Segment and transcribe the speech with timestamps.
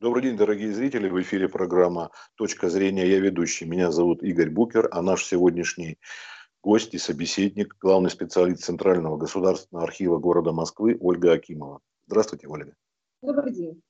[0.00, 1.08] Добрый день, дорогие зрители.
[1.08, 3.04] В эфире программа «Точка зрения».
[3.04, 3.64] Я ведущий.
[3.64, 5.98] Меня зовут Игорь Букер, а наш сегодняшний
[6.62, 11.80] гость и собеседник, главный специалист Центрального государственного архива города Москвы Ольга Акимова.
[12.06, 12.74] Здравствуйте, Ольга.
[13.22, 13.82] Добрый день.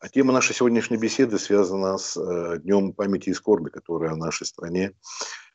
[0.00, 4.46] А тема нашей сегодняшней беседы связана с э, Днем памяти и скорби, который в нашей
[4.46, 4.92] стране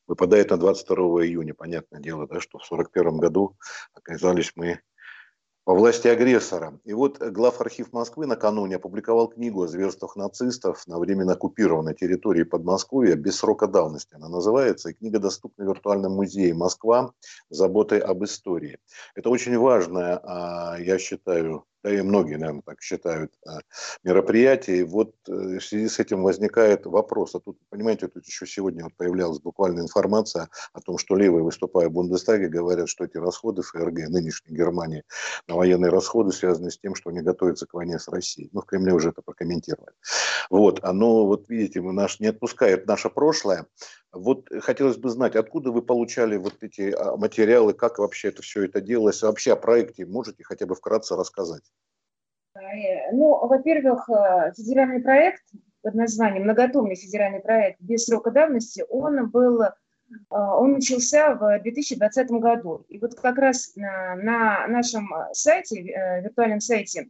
[0.07, 0.95] выпадает на 22
[1.27, 1.53] июня.
[1.53, 3.57] Понятное дело, да, что в 1941 году
[3.93, 4.79] оказались мы
[5.65, 6.79] по власти агрессора.
[6.83, 13.15] И вот главархив Москвы накануне опубликовал книгу о зверствах нацистов на временно оккупированной территории Подмосковья
[13.15, 14.15] без срока давности.
[14.15, 17.13] Она называется, и книга доступна в виртуальном музее «Москва.
[17.49, 18.79] Заботой об истории».
[19.15, 23.59] Это очень важная, а, я считаю, да и многие, наверное, так считают, а,
[24.03, 24.77] мероприятие.
[24.77, 27.35] И вот э, в связи с этим возникает вопрос.
[27.35, 31.91] А тут, понимаете, тут еще сегодня появлялась буквально информация о том, что левые, выступая в
[31.91, 35.03] Бундестаге, говорят, что эти расходы ФРГ, нынешней Германии,
[35.47, 38.49] на военные расходы связаны с тем, что они готовятся к войне с Россией.
[38.53, 39.91] Ну, в Кремле уже это прокомментировали.
[40.49, 43.65] Вот, оно, вот видите, мы наш, не отпускает наше прошлое.
[44.13, 48.65] Вот хотелось бы знать, откуда вы получали вот эти а, материалы, как вообще это все
[48.65, 51.63] это делалось, вообще о проекте можете хотя бы вкратце рассказать?
[52.55, 55.41] Э, ну, во-первых, э, федеральный проект
[55.81, 59.71] под названием «Многотомный федеральный проект без срока давности», он был, э,
[60.29, 62.85] он начался в 2020 году.
[62.89, 65.81] И вот как раз на нашем сайте,
[66.21, 67.09] виртуальном сайте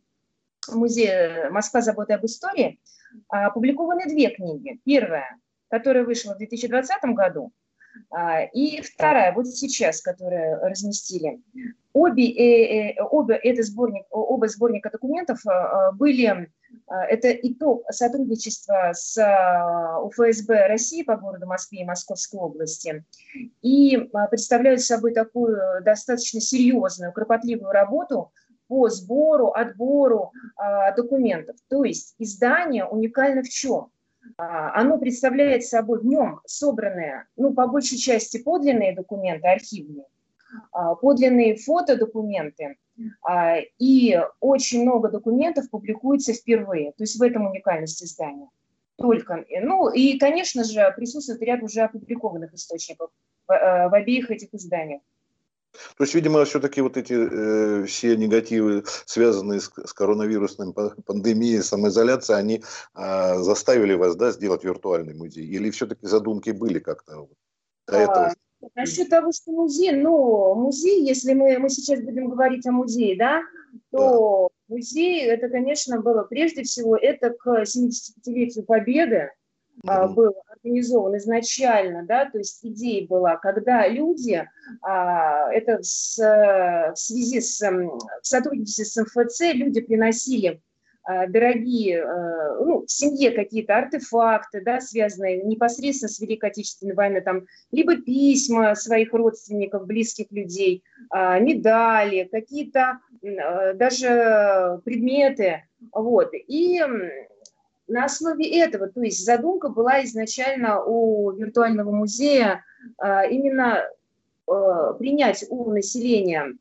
[0.71, 1.81] Музея «Москва.
[1.81, 2.79] Забота об истории»
[3.27, 4.79] опубликованы две книги.
[4.85, 5.37] Первая
[5.73, 7.51] которая вышла в 2020 году,
[8.11, 11.41] а, и вторая, вот сейчас, которую разместили.
[11.93, 16.51] Обе, э, э, обе, это сборник, оба сборника документов а, были,
[16.85, 19.17] а, это итог сотрудничества с
[20.03, 23.03] УФСБ России по городу Москве и Московской области,
[23.63, 23.97] и
[24.29, 28.31] представляют собой такую достаточно серьезную, кропотливую работу
[28.67, 30.33] по сбору, отбору
[30.95, 31.55] документов.
[31.67, 33.89] То есть издание уникально в чем?
[34.37, 40.05] А, оно представляет собой в нем собранные, ну, по большей части подлинные документы, архивные,
[40.71, 42.77] а, подлинные фотодокументы,
[43.21, 46.91] а, и очень много документов публикуется впервые.
[46.91, 48.49] То есть в этом уникальность издания.
[48.95, 49.43] Только.
[49.61, 53.09] Ну и, конечно же, присутствует ряд уже опубликованных источников
[53.47, 55.01] в, э, в обеих этих изданиях.
[55.97, 60.73] То есть, видимо, все-таки вот эти э, все негативы, связанные с, с коронавирусной
[61.05, 62.63] пандемией, самоизоляцией, они
[62.95, 65.45] э, заставили вас да, сделать виртуальный музей?
[65.45, 67.27] Или все-таки задумки были как-то
[67.87, 68.25] до этого?
[68.27, 68.33] А,
[68.75, 73.41] насчет того, что музей, ну, музей, если мы, мы сейчас будем говорить о музее, да,
[73.91, 74.75] то да.
[74.75, 79.31] музей, это, конечно, было прежде всего, это к 75-летию Победы,
[79.85, 80.13] mm-hmm.
[80.13, 80.33] был
[80.63, 84.47] организован изначально, да, то есть идея была, когда люди,
[84.81, 90.61] а, это с, в связи с в сотрудничестве с МФЦ, люди приносили
[91.05, 97.21] а, дорогие, а, ну, в семье какие-то артефакты, да, связанные непосредственно с Великой Отечественной войной,
[97.21, 105.63] там, либо письма своих родственников, близких людей, а, медали, какие-то даже предметы,
[105.93, 106.81] вот, и
[107.87, 112.63] на основе этого, то есть задумка была изначально у виртуального музея
[112.97, 113.83] а, именно
[114.47, 116.53] а, принять у населения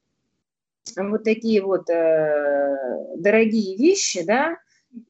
[0.96, 4.58] вот такие вот э, дорогие вещи, да,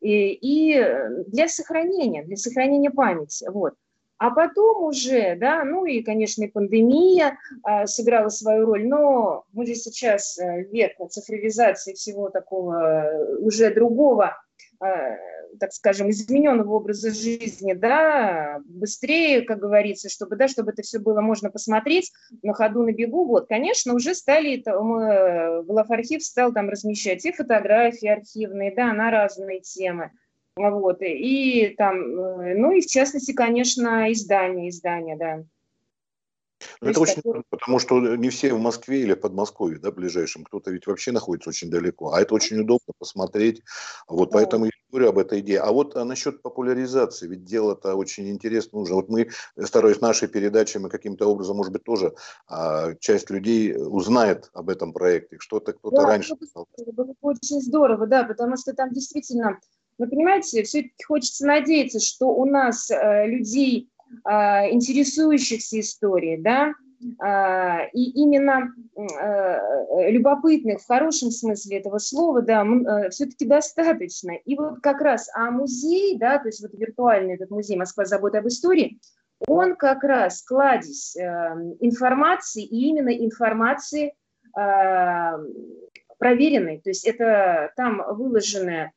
[0.02, 0.86] и,
[1.28, 3.74] для сохранения, для сохранения памяти, вот.
[4.18, 9.66] А потом уже, да, ну и, конечно, и пандемия а, сыграла свою роль, но мы
[9.66, 14.36] же сейчас э, век цифровизации всего такого э, уже другого
[14.78, 15.16] а,
[15.58, 21.20] так скажем, измененного образа жизни, да, быстрее, как говорится, чтобы, да, чтобы это все было
[21.20, 26.68] можно посмотреть на ходу, на бегу, вот, конечно, уже стали, там, э, главархив стал там
[26.68, 30.10] размещать и фотографии архивные, да, на разные темы,
[30.56, 35.44] вот, и там, э, ну и в частности, конечно, издания, издания, да.
[36.80, 37.42] Ну, это очень такой...
[37.48, 41.50] потому что не все в Москве или в Подмосковье, да, ближайшем, кто-то ведь вообще находится
[41.50, 43.62] очень далеко, а это очень удобно посмотреть,
[44.08, 44.38] вот да.
[44.38, 45.60] поэтому я говорю об этой идее.
[45.60, 48.96] А вот а насчет популяризации, ведь дело-то очень интересно нужно.
[48.96, 49.30] Вот мы,
[49.64, 52.14] стараясь нашей передачи, мы каким-то образом, может быть, тоже
[52.46, 56.34] а, часть людей узнает об этом проекте, что-то кто-то да, раньше.
[56.34, 59.58] Это было очень здорово, да, потому что там действительно,
[59.98, 63.88] вы понимаете, все-таки хочется надеяться, что у нас э, людей
[64.24, 66.74] интересующихся историей, да,
[67.18, 69.58] а, и именно а,
[70.08, 72.64] любопытных в хорошем смысле этого слова, да,
[73.10, 74.32] все-таки достаточно.
[74.44, 78.04] И вот как раз, а музей, да, то есть вот виртуальный этот музей «Москва.
[78.04, 79.00] Забота об истории»,
[79.48, 84.14] он как раз кладезь информации, и именно информации
[86.18, 88.92] проверенной, то есть это там выложены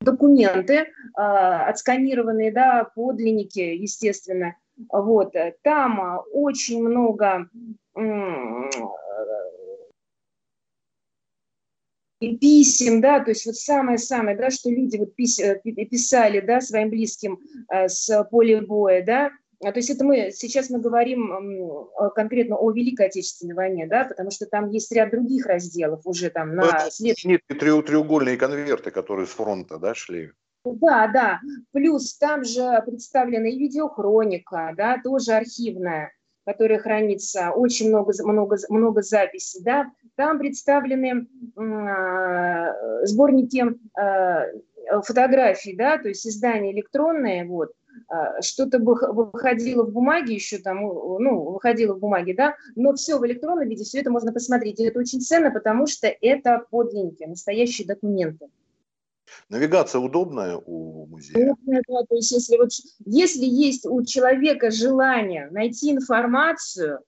[0.00, 4.56] документы, отсканированные, да, подлинники, естественно.
[4.90, 5.34] Вот.
[5.62, 7.48] Там очень много
[12.40, 17.38] писем, да, то есть вот самое-самое, да, что люди вот писали, да, своим близким
[17.70, 23.06] с поля боя, да, а, то есть это мы, сейчас мы говорим конкретно о Великой
[23.06, 26.64] Отечественной войне, да, потому что там есть ряд других разделов уже там на...
[26.64, 27.16] Это след...
[27.48, 30.30] треугольные конверты, которые с фронта, да, шли?
[30.64, 31.40] Да, да.
[31.72, 36.12] Плюс там же представлена и видеохроника, да, тоже архивная,
[36.44, 39.90] которая хранится, очень много, много, много записей, да.
[40.14, 41.26] Там представлены
[41.56, 43.64] э, сборники
[44.00, 47.77] э, фотографий, да, то есть издания электронные, вот, а,
[48.40, 53.68] что-то выходило в бумаге еще там, ну, выходило в бумаге, да, но все в электронном
[53.68, 54.80] виде, все это можно посмотреть.
[54.80, 58.48] И это очень ценно, потому что это подлинники, настоящие документы.
[59.50, 61.52] Навигация удобная у музея?
[61.52, 62.70] Удобная, да, то есть если, вот,
[63.04, 67.00] если есть у человека желание найти информацию,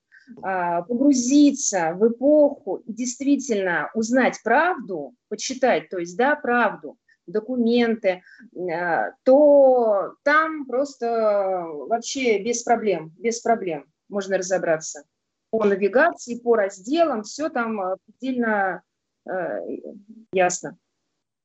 [0.42, 6.96] а, погрузиться в эпоху и действительно узнать правду, почитать, то есть, да, правду,
[7.26, 8.22] документы,
[8.54, 15.04] э, то там просто вообще без проблем, без проблем можно разобраться.
[15.50, 18.82] По навигации, по разделам, все там э, предельно
[19.28, 19.60] э,
[20.32, 20.76] ясно.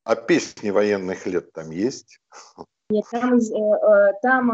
[0.04, 2.20] А песни военных лет там есть?
[2.90, 3.40] Нет, там,
[4.22, 4.52] там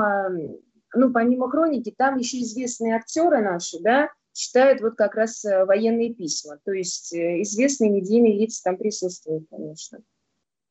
[0.94, 6.57] ну, помимо хроники, там еще известные актеры наши, да, читают вот как раз военные письма.
[6.63, 10.00] То есть известные медийные лица там присутствуют, конечно.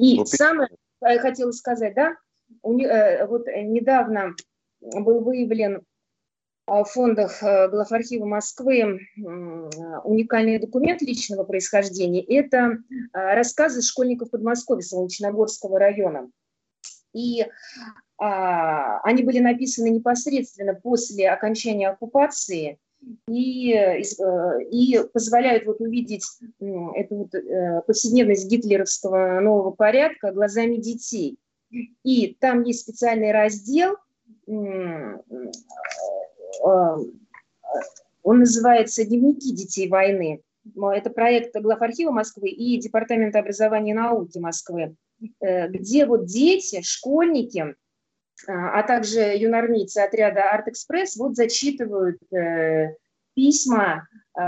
[0.00, 0.70] И ну, самое,
[1.02, 2.16] я хотела сказать, да,
[2.62, 4.34] у, э, вот недавно
[4.80, 5.82] был выявлен
[6.66, 8.98] в фондах э, Главархива Москвы
[10.04, 12.22] уникальный документ личного происхождения.
[12.22, 12.78] Это э,
[13.12, 16.30] рассказы школьников Подмосковья Солнечногорского района.
[17.12, 17.44] И
[18.18, 22.78] а, они были написаны непосредственно после окончания оккупации–
[23.28, 24.02] и, э,
[24.70, 26.24] и позволяют вот увидеть
[26.60, 31.38] эту вот э, повседневность гитлеровского нового порядка глазами детей.
[32.04, 33.96] И там есть специальный раздел,
[34.46, 35.18] э,
[38.22, 40.42] он называется «Дневники детей войны».
[40.76, 44.94] Это проект главархива Москвы и Департамента образования и науки Москвы,
[45.40, 47.74] где вот дети, школьники–
[48.46, 52.94] а, а также юнармейцы отряда «Арт-экспресс» вот зачитывают э,
[53.34, 54.40] письма, э,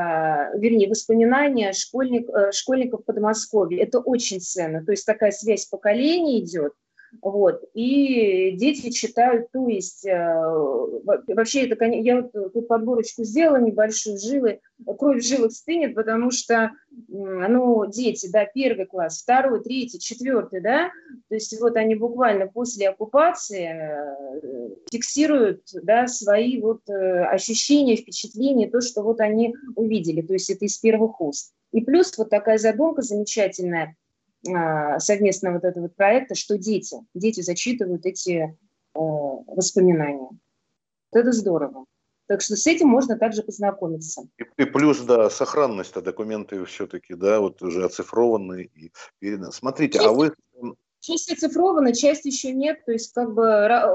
[0.59, 3.83] вернее, воспоминания школьник, э, школьников Подмосковья.
[3.83, 4.85] Это очень ценно.
[4.85, 6.73] То есть такая связь поколений идет.
[7.21, 7.63] Вот.
[7.75, 14.61] И дети читают, то есть э, вообще это, я вот тут подборочку сделала небольшую, жилы,
[14.99, 16.73] кровь в жилах стынет, потому что,
[17.09, 20.91] ну, дети, да, первый класс, второй, третий, четвертый, да,
[21.29, 28.71] то есть вот они буквально после оккупации э, фиксируют, да, свои вот э, ощущения, впечатления,
[28.71, 31.53] то, что вот они увидели, то есть это из первых уст.
[31.73, 33.97] И плюс вот такая задумка замечательная,
[34.45, 38.53] совместного вот этого проекта, что дети, дети зачитывают эти э,
[38.95, 40.31] воспоминания.
[41.13, 41.85] Это здорово.
[42.27, 44.23] Так что с этим можно также познакомиться.
[44.39, 49.53] И, и плюс, да, сохранность, а документы все-таки, да, вот уже оцифрованы и переданы.
[49.53, 50.35] Смотрите, часть, а вы...
[51.03, 53.45] Часть оцифрована, часть еще нет, то есть как бы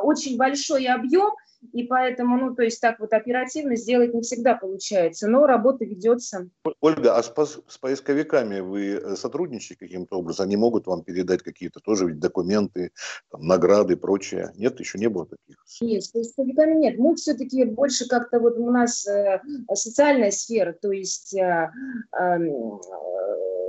[0.03, 1.31] очень большой объем,
[1.71, 6.49] и поэтому, ну, то есть так вот оперативно сделать не всегда получается, но работа ведется.
[6.81, 7.31] Ольга, а с,
[7.67, 10.45] с поисковиками вы э, сотрудничаете каким-то образом?
[10.45, 12.91] Они могут вам передать какие-то тоже документы,
[13.31, 14.51] там, награды и прочее?
[14.55, 15.57] Нет, еще не было таких?
[15.81, 16.99] Нет, с поисковиками нет.
[16.99, 19.41] Мы все-таки больше как-то вот у нас э,
[19.73, 21.71] социальная сфера, то есть э,
[22.19, 22.37] э,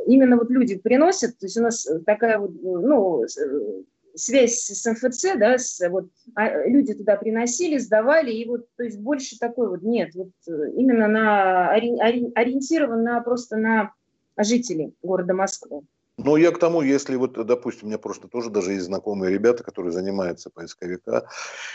[0.08, 3.24] именно вот люди приносят, то есть у нас такая вот, ну,
[4.14, 8.98] связь с МФЦ, да, с, вот, а, люди туда приносили, сдавали, и вот, то есть
[8.98, 11.96] больше такой вот нет, вот э, именно на, ори,
[12.34, 13.92] ориентирован на, просто на
[14.36, 15.82] жителей города Москвы.
[16.18, 19.62] Ну, я к тому, если вот, допустим, у меня просто тоже даже есть знакомые ребята,
[19.62, 21.28] которые занимаются поисковика,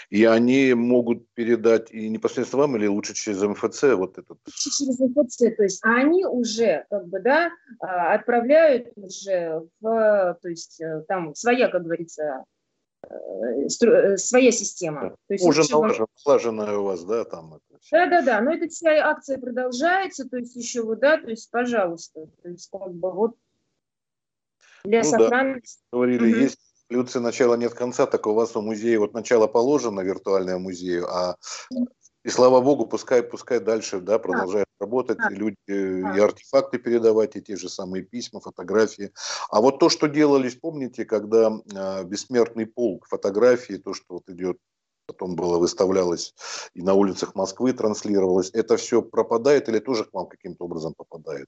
[0.09, 4.37] и они могут передать и непосредственно вам, или лучше через МФЦ вот этот?
[4.53, 10.81] Через МФЦ, то есть они уже, как бы, да, а, отправляют уже в, то есть
[10.81, 12.43] э, там своя, как говорится,
[13.09, 15.11] э, э, своя система.
[15.27, 17.59] То есть уже налажен, налаженная у вас, да, там?
[17.91, 21.49] Да, да, да, но эта вся акция продолжается, то есть еще вот, да, то есть,
[21.49, 23.35] пожалуйста, то есть, как бы, вот
[24.83, 25.79] для ну, сохранности.
[25.91, 25.97] Да.
[25.97, 26.41] Говорили, угу.
[26.41, 26.59] есть
[26.89, 31.37] эволюция начала нет конца, так у вас у музея вот начало положено виртуальному музею, а
[32.25, 34.85] И слава богу, пускай, пускай дальше да, продолжает да.
[34.85, 35.27] работать, да.
[35.29, 36.15] и люди да.
[36.15, 39.11] и артефакты передавать, и те же самые письма, фотографии.
[39.49, 44.57] А вот то, что делались, помните, когда э, бессмертный полк, фотографии, то, что вот идет
[45.05, 46.33] потом было выставлялось
[46.73, 51.47] и на улицах Москвы транслировалось, это все пропадает или тоже к вам каким-то образом попадает?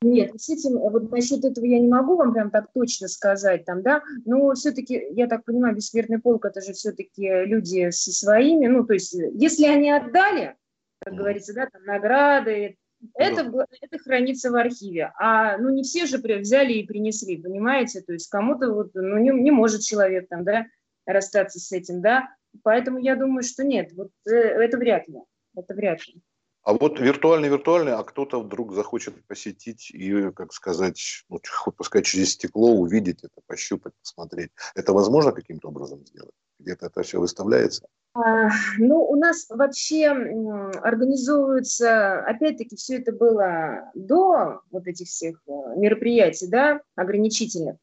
[0.00, 3.82] Нет, с этим, вот насчет этого я не могу вам прям так точно сказать, там,
[3.82, 8.84] да, но все-таки, я так понимаю, бессмертный полк, это же все-таки люди со своими, ну,
[8.84, 10.56] то есть, если они отдали,
[11.04, 12.76] как говорится, да, там, награды,
[13.14, 13.66] это, да.
[13.80, 15.12] это хранится в архиве.
[15.18, 18.00] А ну не все же взяли и принесли, понимаете?
[18.00, 20.66] То есть кому-то вот, ну не, не может человек там, да,
[21.04, 22.28] расстаться с этим, да.
[22.62, 25.18] Поэтому я думаю, что нет, вот э, это вряд ли.
[25.56, 26.22] Это вряд ли.
[26.64, 31.40] А вот виртуальный-виртуальный, а кто-то вдруг захочет посетить и, как сказать, ну,
[31.76, 34.50] пускай через стекло увидеть это, пощупать, посмотреть.
[34.76, 36.34] Это возможно каким-то образом сделать?
[36.60, 37.88] Где-то это все выставляется?
[38.14, 45.52] А, ну, у нас вообще организовывается, опять-таки, все это было до вот этих всех э,
[45.76, 47.76] мероприятий, да, ограничительных.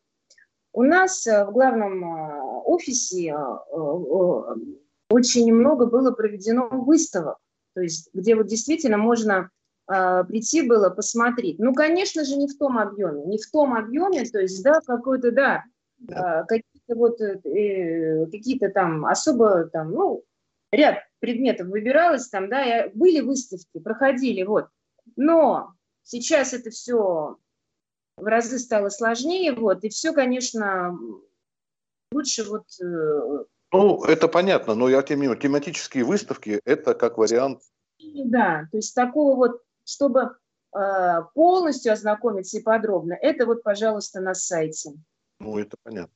[0.71, 3.35] У нас э, в главном э, офисе
[5.09, 7.39] очень много было проведено выставок
[7.73, 9.49] то есть где вот действительно можно
[9.91, 11.59] э, прийти было посмотреть.
[11.59, 15.31] Ну, конечно же, не в том объеме, не в том объеме, то есть, да, какой-то,
[15.31, 15.63] да,
[16.07, 20.23] э, какие-то вот, э, какие-то там особо, там, ну,
[20.71, 24.67] ряд предметов выбиралось там, да, и были выставки, проходили, вот.
[25.15, 25.73] Но
[26.03, 27.37] сейчас это все
[28.17, 30.97] в разы стало сложнее, вот, и все, конечно,
[32.11, 37.17] лучше вот э, ну, это понятно, но я тем не менее, тематические выставки– это как
[37.17, 37.61] вариант.
[37.99, 40.35] Да, то есть такого вот, чтобы
[40.75, 44.91] э, полностью ознакомиться и подробно, это вот, пожалуйста, на сайте.
[45.39, 46.13] Ну, это понятно.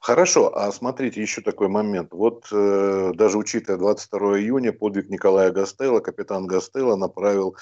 [0.00, 2.12] Хорошо, а смотрите, еще такой момент.
[2.12, 7.56] Вот э, даже учитывая 22 июня, подвиг Николая Гастелла, капитан Гастелла направил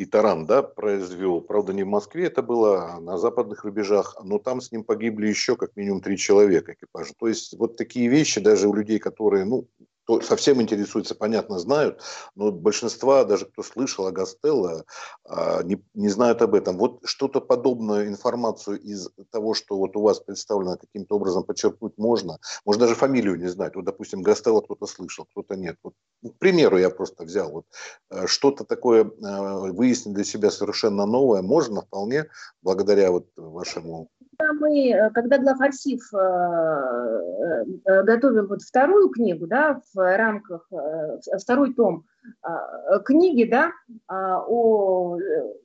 [0.00, 1.42] и таран да, произвел.
[1.42, 5.28] Правда, не в Москве это было, а на западных рубежах, но там с ним погибли
[5.28, 7.12] еще как минимум три человека экипажа.
[7.18, 9.68] То есть вот такие вещи даже у людей, которые, ну,
[10.10, 12.02] кто совсем интересуется, понятно, знают,
[12.34, 14.84] но большинство, даже кто слышал о Гастелло,
[15.24, 16.76] а, не, не знают об этом.
[16.78, 22.38] Вот что-то подобную информацию из того, что вот у вас представлено каким-то образом подчеркнуть можно.
[22.64, 23.76] Может, даже фамилию не знать.
[23.76, 25.76] Вот, допустим, Гастелло кто-то слышал, кто-то нет.
[25.82, 27.50] Вот, ну, к примеру, я просто взял.
[27.50, 27.66] Вот,
[28.10, 32.26] э, что-то такое э, выяснить для себя совершенно новое можно вполне
[32.62, 34.08] благодаря вот вашему
[34.40, 40.68] когда мы, э, когда главархив э, э, готовил вот вторую книгу, да, в рамках,
[41.40, 42.04] второй том
[43.06, 43.72] книги, да,
[44.08, 45.18] о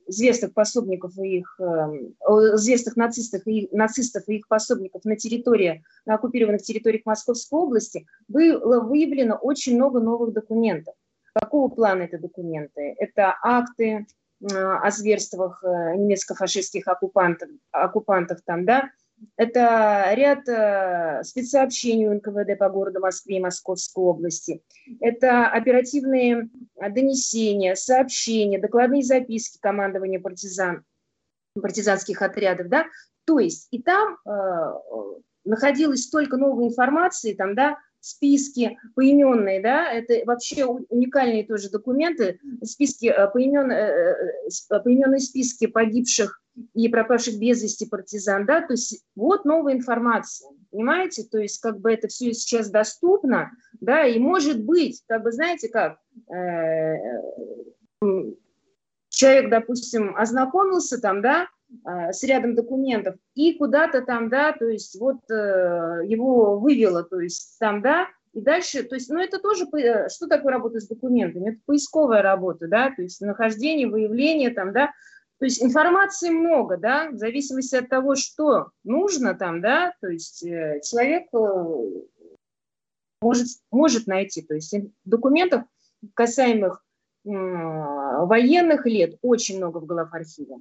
[0.06, 6.14] известных пособников и их, о известных нацистах и нацистов и их пособников на территории, на
[6.14, 10.94] оккупированных территориях Московской области, было выявлено очень много новых документов.
[11.34, 12.94] Какого плана это документы?
[12.98, 14.06] Это акты,
[14.42, 18.90] о зверствах э, немецко-фашистских оккупантов, оккупантов там, да,
[19.36, 24.62] это ряд э, спецсообщений НКВД по городу Москве и Московской области.
[25.00, 30.84] Это оперативные донесения, сообщения, докладные записки командования партизан,
[31.60, 32.68] партизанских отрядов.
[32.68, 32.86] Да?
[33.24, 34.72] То есть и там э,
[35.44, 43.06] находилось столько новой информации, там, да, списки поименные, да, это вообще уникальные тоже документы, списки,
[43.06, 44.14] э, поимен, э,
[44.48, 46.40] э, поименные списки погибших
[46.74, 51.80] и пропавших без вести партизан, да, то есть вот новая информация, понимаете, то есть как
[51.80, 55.98] бы это все сейчас доступно, да, и может быть, как бы знаете как,
[59.08, 61.48] человек, допустим, ознакомился там, да,
[61.84, 67.58] с рядом документов и куда-то там, да, то есть вот э, его вывело, то есть
[67.58, 71.50] там, да, и дальше, то есть, ну это тоже, э, что такое работа с документами?
[71.50, 74.92] Это поисковая работа, да, то есть нахождение, выявление там, да,
[75.38, 80.44] то есть информации много, да, в зависимости от того, что нужно там, да, то есть
[80.44, 81.26] э, человек
[83.20, 85.62] может, может найти, то есть документов,
[86.14, 86.84] касаемых
[87.24, 90.58] военных лет, очень много в главархиве.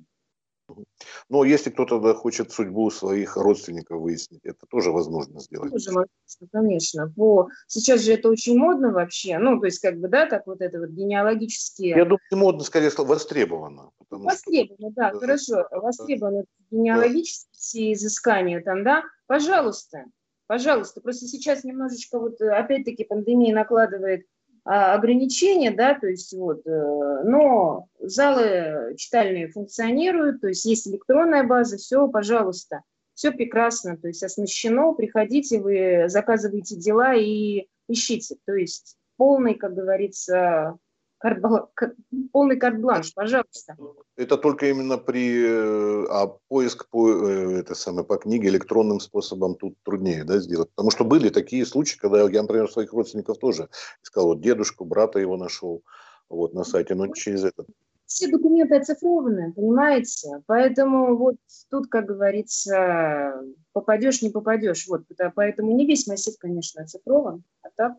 [1.29, 5.71] Но если кто-то хочет судьбу своих родственников выяснить, это тоже возможно сделать.
[5.71, 7.13] Тоже возможно, конечно.
[7.15, 7.49] По...
[7.67, 9.37] Сейчас же это очень модно вообще.
[9.37, 11.89] Ну, то есть, как бы, да, как вот это вот генеалогические...
[11.89, 13.91] Я думаю, модно, скорее, востребовано.
[14.09, 14.95] Востребовано, что...
[14.95, 15.67] да, да, хорошо.
[15.71, 16.47] Востребовано да.
[16.77, 19.03] генеалогические изыскания там, да.
[19.27, 20.05] Пожалуйста,
[20.47, 21.01] пожалуйста.
[21.01, 24.25] Просто сейчас немножечко вот, опять-таки, пандемия накладывает
[24.65, 31.77] ограничения, да, то есть вот, э, но залы читальные функционируют, то есть есть электронная база,
[31.77, 32.81] все, пожалуйста,
[33.13, 39.75] все прекрасно, то есть оснащено, приходите, вы заказываете дела и ищите, то есть полный, как
[39.75, 40.77] говорится,
[41.25, 41.95] карт,
[42.31, 43.75] полный карт-бланш, пожалуйста.
[44.15, 49.55] Это только именно при, э, а поиск по, э, это самое, по книге электронным способом
[49.55, 50.69] тут труднее да, сделать.
[50.75, 53.69] Потому что были такие случаи, когда я, например, своих родственников тоже
[54.03, 55.81] искал, вот дедушку, брата его нашел
[56.29, 57.67] вот на сайте, но через этот
[58.05, 60.43] все документы оцифрованы, понимаете?
[60.45, 61.37] Поэтому вот
[61.71, 63.33] тут, как говорится,
[63.73, 64.87] попадешь, не попадешь.
[64.87, 65.01] Вот,
[65.33, 67.95] поэтому не весь массив, конечно, оцифрован, а так...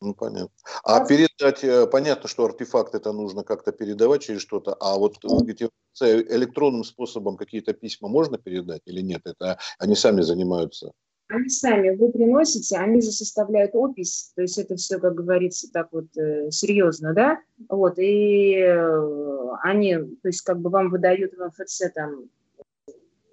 [0.00, 0.50] Э, ну, понятно.
[0.82, 1.06] А да.
[1.06, 5.70] передать, э, понятно, что артефакт это нужно как-то передавать через что-то, а вот вы говорите,
[6.00, 9.22] электронным способом какие-то письма можно передать или нет?
[9.24, 10.92] Это они сами занимаются?
[11.28, 15.88] Они сами, вы приносите, они же составляют опись, то есть это все, как говорится, так
[15.90, 21.46] вот э, серьезно, да, вот, и э, они, то есть как бы вам выдают в
[21.46, 22.28] МФЦ там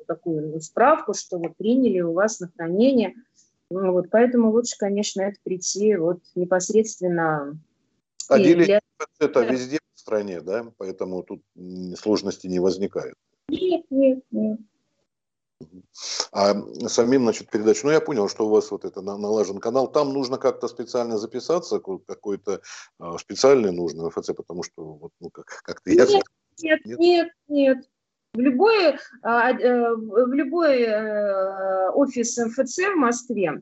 [0.07, 3.21] такую ну, справку, что вот приняли у вас на хранение, ну,
[3.71, 7.57] вот, поэтому лучше, конечно, это прийти вот непосредственно.
[8.27, 8.81] Отделение для...
[9.19, 11.41] это везде в стране, да, поэтому тут
[11.97, 13.15] сложности не возникает.
[13.47, 14.59] Нет, нет, нет.
[16.31, 16.55] А
[16.87, 20.37] самим, значит, передачу, ну, я понял, что у вас вот это налажен канал, там нужно
[20.37, 22.61] как-то специально записаться, какой-то
[22.99, 26.05] а, специальный нужно МФЦ, потому что, вот, ну, как, как-то я...
[26.05, 26.23] Нет,
[26.61, 27.90] нет, нет, нет.
[28.33, 33.61] В любой, а, э, в любой э, офис МФЦ в Москве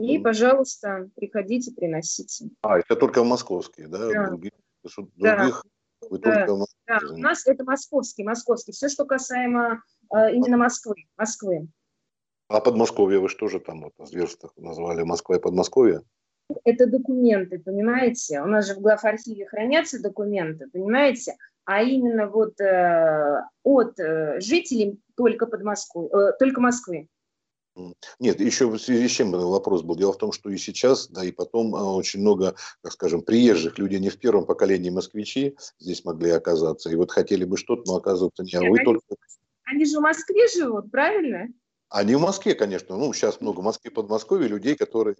[0.00, 2.50] и, пожалуйста, приходите, приносите.
[2.62, 3.98] А, это только московские, да?
[3.98, 4.26] да.
[4.28, 6.08] Других, других да.
[6.08, 6.46] вы да.
[6.46, 6.98] только да.
[7.12, 8.72] У нас это московский, московский.
[8.72, 9.82] Все, что касаемо
[10.14, 11.68] э, именно Москвы, Москвы.
[12.48, 16.02] А Подмосковье вы что же там вот на зверствах назвали Москва и Подмосковье?
[16.64, 18.40] Это документы, понимаете?
[18.40, 21.36] У нас же в главархиве хранятся документы, понимаете?
[21.66, 27.08] А именно вот э, от э, жителей только, Подмосковья, э, только Москвы.
[28.20, 29.96] Нет, еще в связи с чем вопрос был.
[29.96, 33.78] Дело в том, что и сейчас, да, и потом а, очень много, так скажем, приезжих
[33.78, 36.88] людей не в первом поколении москвичи здесь могли оказаться.
[36.88, 38.54] И вот хотели бы что-то, но оказывается не.
[38.54, 39.02] А вы они, только...
[39.64, 41.48] они же в Москве живут, правильно?
[41.90, 42.96] Они в Москве, конечно.
[42.96, 45.16] Ну, сейчас много в Москве, Подмосковье людей, которые...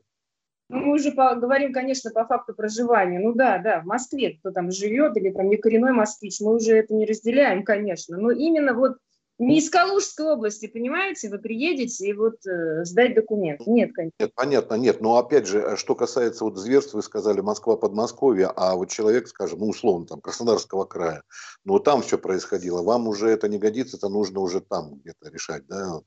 [0.69, 3.21] Ну, мы уже говорим, конечно, по факту проживания.
[3.21, 6.77] Ну да, да, в Москве кто там живет или там не коренной москвич, мы уже
[6.77, 8.17] это не разделяем, конечно.
[8.17, 8.97] Но именно вот
[9.39, 13.65] не из Калужской области, понимаете, вы приедете и вот э, сдать документы.
[13.71, 14.15] Нет, конечно.
[14.19, 15.01] Нет, понятно, нет.
[15.03, 19.29] Но опять же, э, что касается вот зверств, вы сказали Москва, Подмосковье, а вот человек,
[19.29, 21.23] скажем, ну условно, там, Краснодарского края,
[21.65, 25.67] ну там все происходило, вам уже это не годится, это нужно уже там где-то решать,
[25.67, 26.07] да, вот,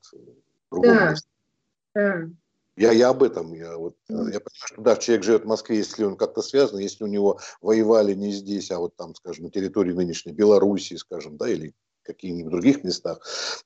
[0.72, 1.10] другом да.
[1.12, 1.28] месте.
[1.94, 2.30] Да.
[2.80, 3.54] Я, я об этом.
[3.54, 4.32] Я, вот, mm.
[4.32, 7.38] я понимаю, что да, человек живет в Москве, если он как-то связан, если у него
[7.62, 12.52] воевали не здесь, а вот там, скажем, на территории нынешней Белоруссии, скажем, да, или каких-нибудь
[12.52, 13.20] других местах,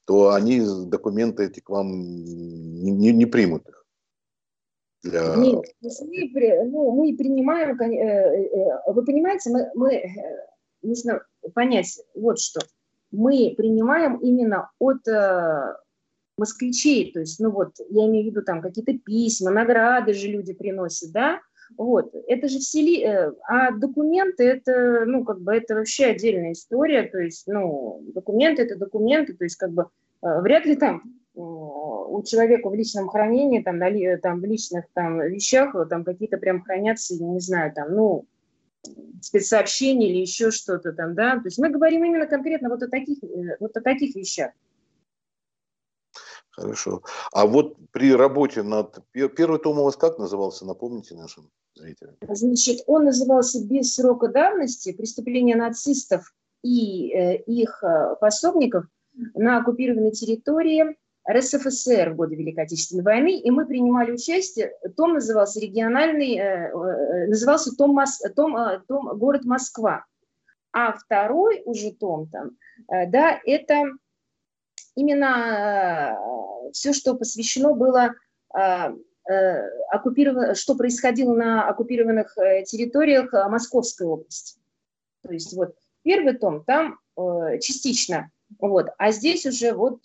[0.05, 3.85] то они документы эти к вам не, не, не примут их.
[5.03, 5.35] Для...
[5.35, 10.03] Нет, мы, ну, мы принимаем, э, э, вы понимаете, мы, мы
[10.81, 11.23] нужно
[11.53, 12.61] понять вот что.
[13.11, 15.07] Мы принимаем именно от
[16.37, 20.53] москвичей, то есть, ну вот, я имею в виду там какие-то письма, награды же люди
[20.53, 21.39] приносят, да,
[21.77, 23.03] вот, это же все, ли...
[23.03, 28.63] Э, а документы это, ну, как бы это вообще отдельная история, то есть, ну, документы
[28.63, 29.87] это документы, то есть, как бы,
[30.21, 31.03] э, вряд ли там
[31.35, 36.61] у человека в личном хранении, там, на, там в личных там вещах, там какие-то прям
[36.61, 38.25] хранятся, не знаю, там, ну,
[39.21, 43.23] спецсообщения или еще что-то там, да, то есть мы говорим именно конкретно вот о таких,
[43.23, 44.51] э, вот о таких вещах.
[46.55, 47.01] Хорошо.
[47.31, 48.99] А вот при работе над...
[49.11, 52.15] Первый том у вас как назывался, напомните нашим зрителям?
[52.29, 54.93] Значит, он назывался «Без срока давности.
[54.93, 56.31] Преступления нацистов
[56.63, 58.85] и э, их э, пособников
[59.33, 60.95] на оккупированной территории
[61.29, 64.73] РСФСР в годы Великой Отечественной войны, и мы принимали участие.
[64.95, 68.55] Том назывался региональный, э, назывался том, Мос, том,
[68.87, 70.05] том город Москва.
[70.71, 73.91] А второй уже том там, да, это
[74.95, 76.17] именно
[76.67, 78.13] э, все, что посвящено было
[78.55, 78.93] э,
[79.29, 84.59] э, оккупирован, что происходило на оккупированных территориях Московской области.
[85.21, 89.99] То есть вот первый том там частично, вот, а здесь уже вот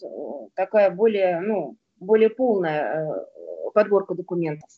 [0.55, 3.27] такая более, ну, более полная
[3.73, 4.69] подборка документов.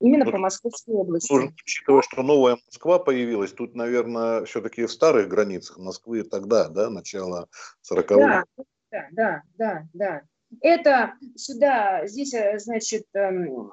[0.00, 1.32] Именно ну, по Московской области.
[1.32, 6.90] Нужно, учитывая, что новая Москва появилась, тут, наверное, все-таки в старых границах Москвы тогда, да,
[6.90, 7.46] начало
[7.88, 8.16] 40-х.
[8.16, 10.22] Да, да, да, да, да.
[10.60, 13.72] Это сюда, здесь, э, значит, эм,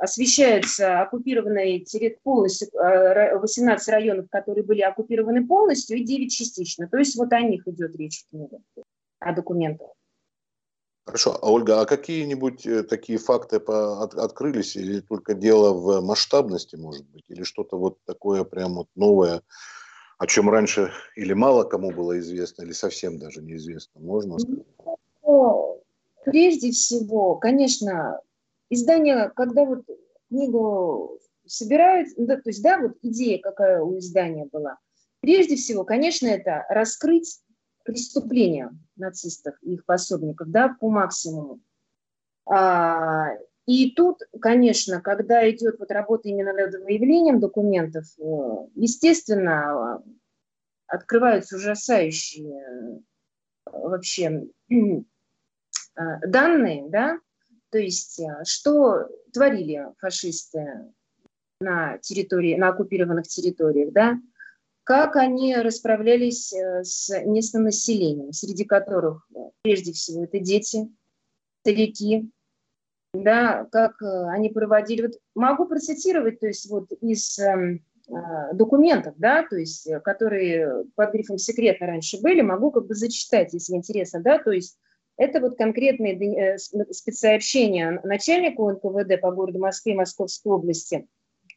[0.00, 1.84] освещаются оккупированные
[2.22, 6.88] полностью 18 э, районов, которые были оккупированы полностью, и 9 частично.
[6.88, 8.58] То есть вот о них идет речь в книге,
[9.18, 9.88] о документах.
[11.06, 11.38] Хорошо.
[11.40, 16.74] А, Ольга, а какие-нибудь э, такие факты по, от, открылись, или только дело в масштабности,
[16.76, 19.42] может быть, или что-то вот такое прям вот новое,
[20.18, 24.66] о чем раньше или мало кому было известно, или совсем даже неизвестно, можно сказать?
[25.22, 25.82] Ну,
[26.24, 28.20] прежде всего, конечно,
[28.70, 29.84] издание, когда вот
[30.28, 34.78] книгу собирают, да, то есть, да, вот идея какая у издания была.
[35.20, 37.40] Прежде всего, конечно, это раскрыть
[37.84, 41.60] преступления нацистов и их пособников, да, по максимуму.
[42.46, 43.30] А,
[43.66, 50.02] и тут, конечно, когда идет вот работа именно над выявлением документов, э, естественно,
[50.86, 53.00] открываются ужасающие э,
[53.72, 55.02] вообще э,
[56.28, 57.18] данные, да,
[57.70, 60.92] то есть что творили фашисты
[61.60, 64.16] на территории, на оккупированных территориях, да,
[64.84, 69.28] как они расправлялись с местным населением, среди которых
[69.62, 70.88] прежде всего это дети,
[71.62, 72.30] старики,
[73.22, 75.02] да, как э, они проводили.
[75.02, 77.80] Вот могу процитировать, то есть вот из э,
[78.52, 83.52] документов, да, то есть, э, которые под грифом секретно раньше были, могу как бы зачитать,
[83.52, 84.78] если интересно, да, то есть
[85.16, 91.08] это вот конкретные э, спецсообщения начальнику НКВД по городу Москве и Московской области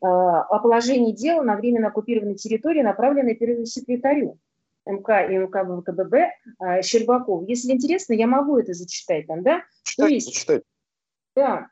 [0.02, 4.39] о положении дела на временно оккупированной территории, направленной первому секретарю
[4.86, 7.45] МК и МК ВКББ Щербакову.
[7.45, 9.62] Если интересно, я могу это зачитать там, да?
[9.84, 10.63] Читайте, то есть, читайте.
[11.36, 11.68] Да.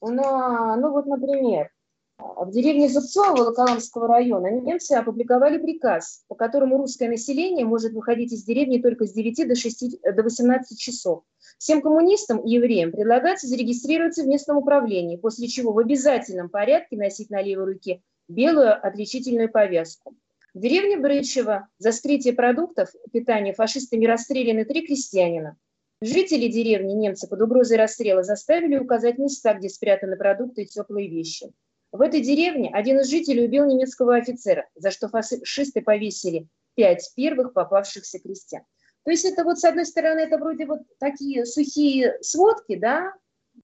[0.00, 1.70] Но, ну вот, например,
[2.18, 8.44] в деревне Зубцово Волоколамского района немцы опубликовали приказ, по которому русское население может выходить из
[8.44, 11.24] деревни только с 9 до, 6, до 18 часов.
[11.58, 17.30] Всем коммунистам и евреям предлагается зарегистрироваться в местном управлении, после чего в обязательном порядке носить
[17.30, 20.14] на левой руке белую отличительную повязку.
[20.54, 25.56] В деревне Брычево за скрытие продуктов питания фашистами расстреляны три крестьянина.
[26.02, 31.50] Жители деревни немцы под угрозой расстрела заставили указать места, где спрятаны продукты и теплые вещи.
[31.90, 37.54] В этой деревне один из жителей убил немецкого офицера, за что фашисты повесили пять первых
[37.54, 38.62] попавшихся крестьян.
[39.04, 43.14] То есть это вот с одной стороны это вроде вот такие сухие сводки, да,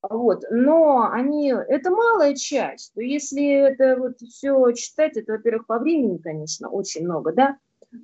[0.00, 2.94] вот, но они, это малая часть.
[2.94, 7.58] То если это вот все читать, это, во-первых, по времени, конечно, очень много, да,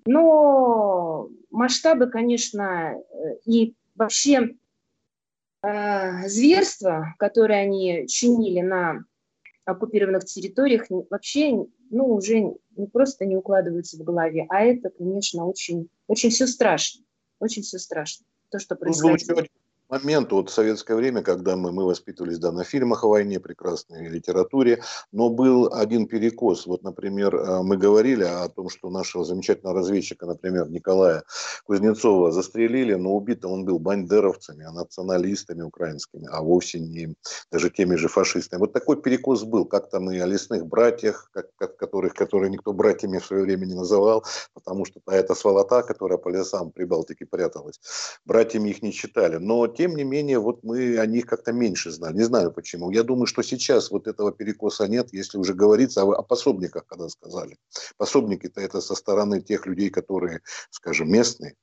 [0.05, 2.95] но масштабы, конечно,
[3.47, 4.55] и вообще
[5.63, 9.05] э, зверства, которые они чинили на
[9.65, 12.41] оккупированных территориях, вообще ну, уже
[12.77, 17.05] не просто не укладываются в голове, а это, конечно, очень, очень все страшно.
[17.39, 18.27] Очень все страшно.
[18.51, 19.27] То, что происходит
[19.89, 24.83] момент, вот советское время, когда мы, мы воспитывались да, на фильмах о войне, прекрасной литературе,
[25.13, 26.67] но был один перекос.
[26.67, 31.25] Вот, например, э, мы говорили о том, что нашего замечательного разведчика, например, Николая
[31.65, 37.15] Кузнецова застрелили, но убит он был бандеровцами, а националистами украинскими, а вовсе не
[37.51, 38.61] даже теми же фашистами.
[38.61, 39.65] Вот такой перекос был.
[39.65, 43.75] Как-то мы о лесных братьях, как, как, которых, которые никто братьями в свое время не
[43.75, 44.25] называл,
[44.55, 47.81] потому что это сволота, которая по лесам Прибалтики пряталась,
[48.25, 49.37] братьями их не читали.
[49.37, 52.17] Но тем не менее, вот мы о них как-то меньше знали.
[52.17, 52.91] Не знаю почему.
[52.91, 57.09] Я думаю, что сейчас вот этого перекоса нет, если уже говорится о, о пособниках, когда
[57.09, 57.57] сказали.
[57.97, 61.55] Пособники-то это со стороны тех людей, которые, скажем, местные.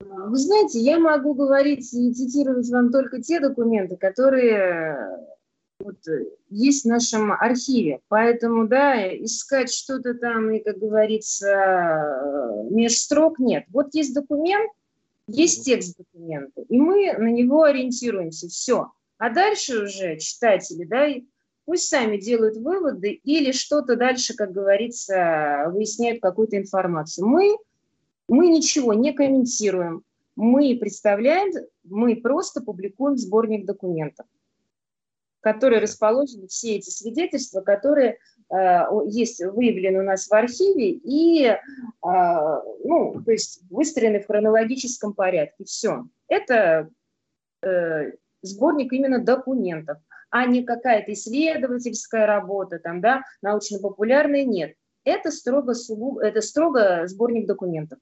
[0.00, 5.16] Вы знаете, я могу говорить и цитировать вам только те документы, которые
[5.78, 5.98] вот,
[6.50, 8.00] есть в нашем архиве.
[8.08, 13.64] Поэтому, да, искать что-то там и, как говорится, меж строк нет.
[13.68, 14.68] Вот есть документ,
[15.32, 18.92] есть текст документа, и мы на него ориентируемся, все.
[19.18, 21.08] А дальше уже читатели, да,
[21.64, 27.26] пусть сами делают выводы или что-то дальше, как говорится, выясняют какую-то информацию.
[27.26, 27.56] Мы,
[28.28, 30.02] мы ничего не комментируем,
[30.36, 31.52] мы представляем,
[31.84, 34.26] мы просто публикуем сборник документов,
[35.40, 38.18] который расположены все эти свидетельства, которые
[39.06, 41.56] есть выявлены у нас в архиве и, э,
[42.02, 45.64] ну, то есть выстроены в хронологическом порядке.
[45.64, 46.04] Все.
[46.28, 46.88] Это
[47.62, 48.12] э,
[48.42, 49.98] сборник именно документов,
[50.30, 54.74] а не какая-то исследовательская работа, там, да, научно-популярная, нет.
[55.04, 55.72] Это строго,
[56.22, 57.98] это строго сборник документов.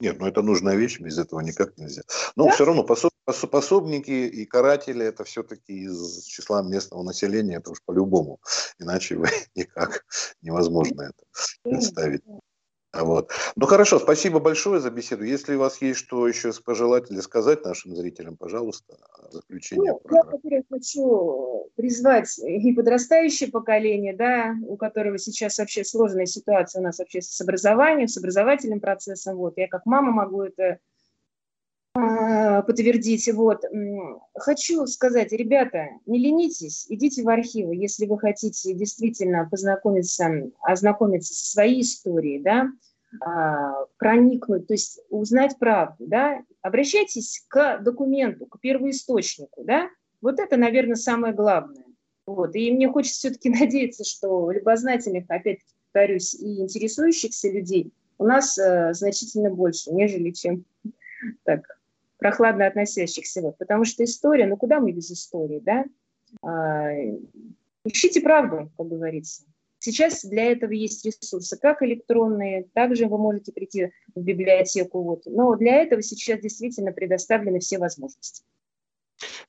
[0.00, 2.02] Нет, ну это нужная вещь, без этого никак нельзя.
[2.36, 2.52] Но да?
[2.52, 3.12] все равно пособ,
[3.50, 8.40] пособники и каратели это все-таки из числа местного населения, это уж по-любому.
[8.78, 10.04] Иначе вы никак
[10.42, 11.24] невозможно это
[11.62, 12.22] представить.
[12.92, 13.30] Вот.
[13.54, 15.22] Ну хорошо, спасибо большое за беседу.
[15.22, 18.96] Если у вас есть что еще пожелать или сказать нашим зрителям, пожалуйста,
[19.30, 19.92] заключение.
[20.04, 26.80] Ну, я, во-первых, хочу призвать и подрастающее поколение, да, у которого сейчас вообще сложная ситуация
[26.80, 29.36] у нас вообще с образованием, с образовательным процессом.
[29.36, 29.54] Вот.
[29.56, 30.78] Я как мама могу это
[31.92, 33.28] подтвердить.
[33.32, 33.64] Вот.
[34.34, 41.46] Хочу сказать, ребята, не ленитесь, идите в архивы, если вы хотите действительно познакомиться, ознакомиться со
[41.46, 42.68] своей историей, да,
[43.20, 49.88] а, проникнуть, то есть узнать правду, да, обращайтесь к документу, к первоисточнику, да,
[50.20, 51.84] вот это, наверное, самое главное.
[52.26, 52.54] Вот.
[52.54, 55.58] И мне хочется все-таки надеяться, что любознательных, опять
[55.92, 60.64] повторюсь, и интересующихся людей у нас э, значительно больше, нежели чем
[61.44, 61.62] так
[62.20, 63.40] прохладно относящихся.
[63.40, 63.58] Вот.
[63.58, 65.84] Потому что история, ну куда мы без истории, да?
[66.42, 66.90] А,
[67.84, 69.42] ищите правду, как говорится.
[69.82, 75.02] Сейчас для этого есть ресурсы, как электронные, также вы можете прийти в библиотеку.
[75.02, 75.22] Вот.
[75.24, 78.44] Но для этого сейчас действительно предоставлены все возможности.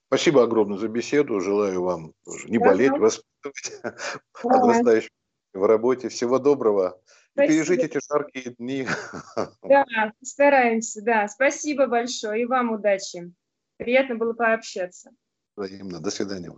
[0.08, 1.40] Спасибо огромное за беседу.
[1.42, 2.14] Желаю вам
[2.46, 3.82] не болеть, воспитывать
[4.42, 5.12] подрастающих
[5.54, 6.10] в работе.
[6.10, 7.00] Всего доброго.
[7.34, 7.54] Спасибо.
[7.54, 8.88] Пережить эти жаркие дни.
[9.64, 9.86] Да,
[10.22, 11.28] стараемся, да.
[11.28, 12.44] Спасибо большое.
[12.44, 13.32] И вам удачи.
[13.78, 15.12] Приятно было пообщаться.
[15.56, 16.00] Взаимно.
[16.00, 16.52] До свидания.